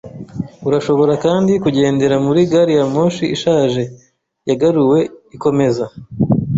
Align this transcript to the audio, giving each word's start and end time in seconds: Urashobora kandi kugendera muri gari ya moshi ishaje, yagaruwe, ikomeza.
Urashobora 0.67 1.13
kandi 1.25 1.51
kugendera 1.63 2.15
muri 2.25 2.41
gari 2.51 2.73
ya 2.79 2.85
moshi 2.93 3.23
ishaje, 3.35 3.83
yagaruwe, 4.49 4.99
ikomeza. 5.35 5.85